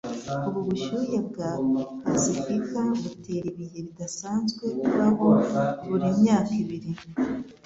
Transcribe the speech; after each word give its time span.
Ubu 0.47 0.59
bushyuhe 0.67 1.15
bwa 1.27 1.49
pasifika 2.11 2.81
butera 3.01 3.45
ibihe 3.53 3.79
bidasanzwe 3.87 4.63
bibaho 4.77 5.27
buri 5.87 6.07
myaka 6.19 6.51
ibiri 6.63 6.91